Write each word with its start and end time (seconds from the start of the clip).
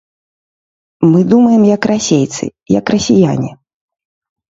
Мы 1.11 1.19
думаем 1.33 1.63
як 1.75 1.81
расейцы, 1.91 2.45
як 2.79 2.85
расіяне. 2.95 3.51